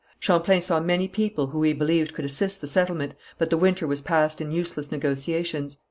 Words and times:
Champlain 0.19 0.61
saw 0.61 0.79
many 0.79 1.07
people 1.07 1.45
who 1.45 1.61
he 1.61 1.73
believed 1.73 2.15
could 2.15 2.25
assist 2.25 2.59
the 2.59 2.65
settlement, 2.65 3.13
but 3.37 3.51
the 3.51 3.55
winter 3.57 3.85
was 3.85 4.01
passed 4.01 4.41
in 4.41 4.49
useless 4.51 4.91
negotiations. 4.91 5.77